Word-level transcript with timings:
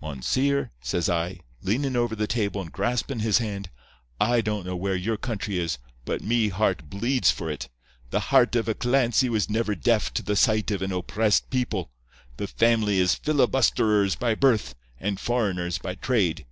"'Monseer,' 0.00 0.70
says 0.80 1.08
I, 1.10 1.40
leanin' 1.60 1.96
over 1.96 2.14
the 2.14 2.28
table 2.28 2.60
and 2.60 2.70
graspin' 2.72 3.18
his 3.18 3.38
hand, 3.38 3.68
'I 4.20 4.40
don't 4.42 4.64
know 4.64 4.76
where 4.76 4.94
your 4.94 5.16
country 5.16 5.58
is, 5.58 5.78
but 6.04 6.20
me 6.22 6.50
heart 6.50 6.88
bleeds 6.88 7.32
for 7.32 7.50
it. 7.50 7.68
The 8.10 8.20
heart 8.30 8.54
of 8.54 8.68
a 8.68 8.74
Clancy 8.74 9.28
was 9.28 9.50
never 9.50 9.74
deaf 9.74 10.14
to 10.14 10.22
the 10.22 10.36
sight 10.36 10.70
of 10.70 10.82
an 10.82 10.92
oppressed 10.92 11.50
people. 11.50 11.90
The 12.36 12.46
family 12.46 13.00
is 13.00 13.16
filibusterers 13.16 14.14
by 14.16 14.36
birth, 14.36 14.76
and 15.00 15.18
foreigners 15.18 15.78
by 15.78 15.96
trade. 15.96 16.46